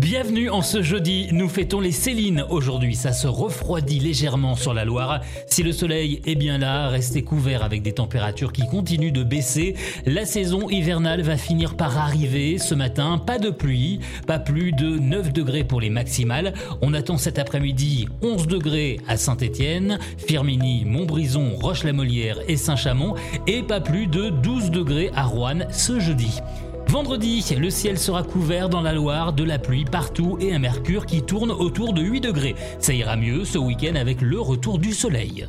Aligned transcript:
Bienvenue 0.00 0.48
en 0.48 0.62
ce 0.62 0.80
jeudi, 0.80 1.28
nous 1.30 1.50
fêtons 1.50 1.78
les 1.78 1.92
Célines 1.92 2.46
aujourd'hui, 2.48 2.94
ça 2.94 3.12
se 3.12 3.28
refroidit 3.28 3.98
légèrement 3.98 4.56
sur 4.56 4.72
la 4.72 4.86
Loire. 4.86 5.20
Si 5.46 5.62
le 5.62 5.72
soleil 5.72 6.22
est 6.24 6.36
bien 6.36 6.56
là, 6.56 6.88
restez 6.88 7.22
couverts 7.22 7.62
avec 7.62 7.82
des 7.82 7.92
températures 7.92 8.54
qui 8.54 8.66
continuent 8.66 9.12
de 9.12 9.22
baisser. 9.22 9.74
La 10.06 10.24
saison 10.24 10.70
hivernale 10.70 11.20
va 11.20 11.36
finir 11.36 11.76
par 11.76 11.98
arriver 11.98 12.56
ce 12.56 12.74
matin, 12.74 13.18
pas 13.18 13.38
de 13.38 13.50
pluie, 13.50 14.00
pas 14.26 14.38
plus 14.38 14.72
de 14.72 14.98
9 14.98 15.34
degrés 15.34 15.64
pour 15.64 15.82
les 15.82 15.90
maximales. 15.90 16.54
On 16.80 16.94
attend 16.94 17.18
cet 17.18 17.38
après-midi 17.38 18.08
11 18.22 18.46
degrés 18.46 19.00
à 19.06 19.18
Saint-Étienne, 19.18 19.98
Firminy, 20.16 20.86
Montbrison, 20.86 21.56
Roche-la-Molière 21.60 22.38
et 22.48 22.56
Saint-Chamond 22.56 23.16
et 23.46 23.62
pas 23.62 23.82
plus 23.82 24.06
de 24.06 24.30
12 24.30 24.70
degrés 24.70 25.10
à 25.14 25.24
Rouen 25.24 25.58
ce 25.70 26.00
jeudi. 26.00 26.40
Vendredi, 26.90 27.44
le 27.56 27.70
ciel 27.70 27.96
sera 27.96 28.24
couvert 28.24 28.68
dans 28.68 28.80
la 28.80 28.92
Loire 28.92 29.32
de 29.32 29.44
la 29.44 29.60
pluie 29.60 29.84
partout 29.84 30.36
et 30.40 30.52
un 30.52 30.58
mercure 30.58 31.06
qui 31.06 31.22
tourne 31.22 31.52
autour 31.52 31.92
de 31.92 32.02
8 32.02 32.20
degrés. 32.20 32.56
Ça 32.80 32.92
ira 32.92 33.14
mieux 33.14 33.44
ce 33.44 33.58
week-end 33.58 33.94
avec 33.94 34.20
le 34.20 34.40
retour 34.40 34.80
du 34.80 34.92
soleil. 34.92 35.46